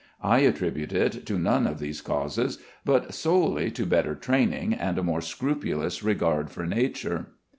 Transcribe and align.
I 0.23 0.39
attribute 0.39 0.93
it 0.93 1.27
to 1.27 1.37
none 1.37 1.67
of 1.67 1.77
these 1.77 2.01
causes, 2.01 2.57
but 2.83 3.13
solely 3.13 3.69
to 3.69 3.85
better 3.85 4.15
training 4.15 4.73
and 4.73 4.97
a 4.97 5.03
more 5.03 5.21
scrupulous 5.21 6.01
regard 6.01 6.49
for 6.49 6.65
nature. 6.65 7.33